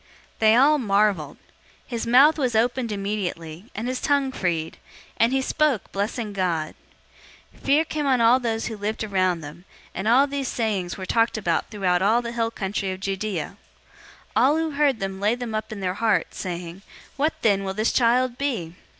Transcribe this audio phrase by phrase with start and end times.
[0.39, 1.37] They all marveled.
[1.89, 4.77] 001:064 His mouth was opened immediately, and his tongue freed,
[5.17, 6.73] and he spoke, blessing God.
[7.59, 11.37] 001:065 Fear came on all who lived around them, and all these sayings were talked
[11.37, 13.57] about throughout all the hill country of Judea.
[14.29, 16.81] 001:066 All who heard them laid them up in their heart, saying,
[17.15, 18.73] "What then will this child be?"